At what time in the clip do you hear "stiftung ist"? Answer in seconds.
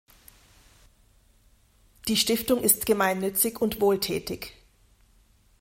2.17-2.87